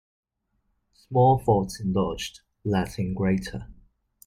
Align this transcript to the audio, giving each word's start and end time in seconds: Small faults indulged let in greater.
Small 0.93 1.37
faults 1.37 1.79
indulged 1.79 2.39
let 2.65 2.97
in 2.97 3.13
greater. 3.13 3.67